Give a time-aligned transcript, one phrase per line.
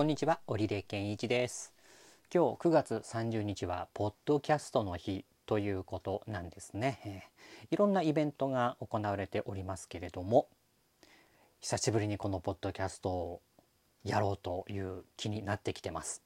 [0.00, 1.74] こんにちは、織出健一です。
[2.34, 6.98] 今日9月30日はポッドキャストの日ということなんですね。
[7.04, 10.48] えーいろんなイベントが行われておりますけれども、
[11.60, 13.42] 久しぶりにこのポッドキャストを
[14.02, 16.22] やろうという気になってきてます。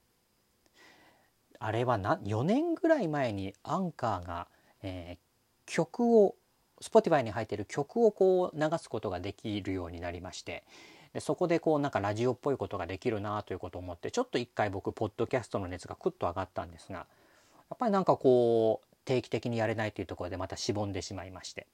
[1.59, 4.47] あれはな4年ぐらい前にアンカーが、
[4.83, 6.35] えー曲を
[6.81, 10.63] Spotify に入っている曲をこう流すことができるようになりまして
[11.15, 17.05] でそこでこうなんかラジオっぽいことができるなということを思ってちょっと一回僕ポッドキャストの熱がクッと上がったんですがや
[17.73, 21.67] っぱりなんかこう定期的にやれないというところでまたしぼんでしまいまして。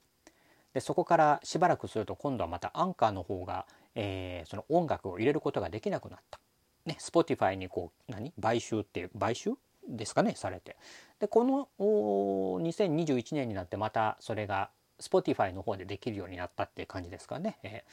[0.76, 3.66] でそこからしばらくすると今度はまたアンカーの方が、
[3.96, 6.40] えーその音楽を入れることができなくなった。
[6.85, 8.32] ね、Spotify にこう何？
[8.40, 9.54] 買収っていう買収
[9.90, 10.77] ですかねされて。
[11.20, 17.84] でこの2021年になってまたそれが Spotify の方でできるようになったっていう感じですかね、え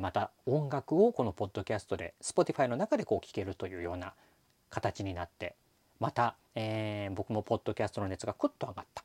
[0.00, 4.14] また音楽をこのポッドキャストで Spotify の中でこう聴けるというような
[4.70, 5.54] 形になって
[6.00, 9.04] また、えー僕もポッドキャストの熱がクッと上がった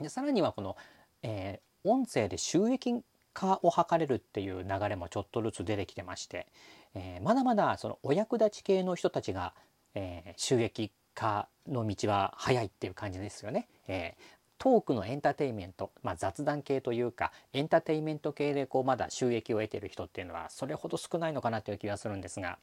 [0.00, 0.76] でさらにはこの、
[1.22, 3.02] えー音声で収益
[3.34, 6.46] 化を図れるっていう流れもちょっとずつ出てきてまして、
[6.94, 9.52] えーまだまだそのお役立ち系の人たちが、
[9.96, 13.66] え収益化の道は早いっていう感じですよね。
[13.88, 14.14] え
[14.62, 22.58] トークのエンターテインメント、まあ、雑談系というかエンターテインメント系でこうまだ収益を得ている人っていうのはそれほど少ないのかなという気がするんですが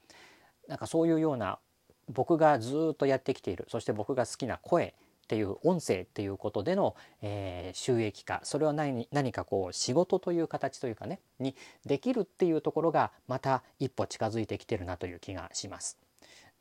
[0.70, 1.60] なんかそういうような
[2.08, 11.54] 僕がずっとやってきているそして僕が好きな声っていう音声っていうことでの、えー収益化それは何何かこう仕事という形というかねに
[11.86, 15.98] できるっていうところがまた一歩近づいてきてるなという気がします。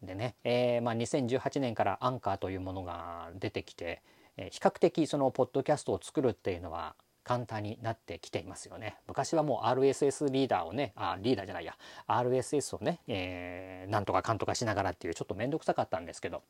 [0.03, 4.03] でね、えーまあ、2018年からアンカーというものが出てきて、
[4.51, 6.95] 比較的そのポッドキャストを作るっていうのは
[7.29, 8.97] 簡単になってきていますよね。
[9.07, 16.43] 昔はもう RSS リーダーをね、あ、リーダーじゃないや、RSS をね、えーなんとかかんとかしながらっていうちょっと面倒くさかったんですけど、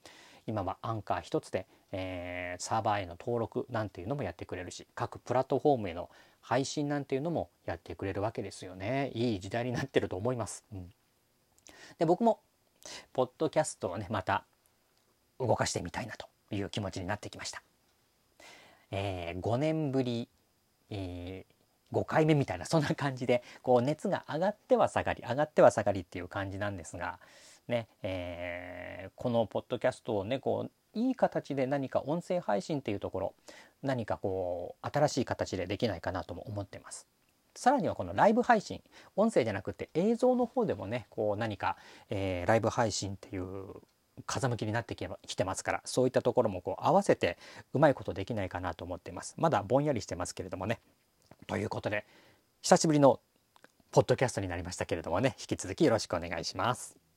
[0.46, 6.10] 今はアンカー一つで、えーサーバーへの登録なんていうのもやってくれるし、各プラットフォームへの
[6.40, 9.10] 配信なんていうのもやってくれるわけですよね。
[9.14, 10.64] いい時代になってると思います。
[10.72, 10.92] うん、
[11.98, 12.40] で、僕も、
[13.12, 14.44] ポッドキャストをね、また
[15.40, 17.62] 動かしてみたいなという気持ちになってきました。
[18.90, 20.28] えー5年ぶり、
[20.90, 21.44] え
[21.92, 27.18] 5回目みたいなそんな感じでこう熱が上がっては下がり上がっては下がりっていう感じなんですが、
[27.66, 33.34] ねえーこのポッドキャストをねこういい形で何か音声配信っていうところ
[33.82, 37.06] 何かこう新しい形でできないかなとも思ってます。
[37.54, 38.82] さらにはこのライブ配信
[39.16, 41.76] 音声じゃなくて映像の方でもねこう何か、
[42.10, 43.66] えーライブ配信っていう
[44.26, 47.38] 風向きになってきてますからそういったところもこう合わせて
[47.72, 49.34] うまいことできないかなと思っています。
[49.36, 50.80] まだぼんやりしてますけれどもね。
[51.46, 52.04] ということで
[52.62, 53.20] 久しぶりの
[53.90, 57.07] ポッドキャストになりましたけれどもね引き続きよろしくお願いします。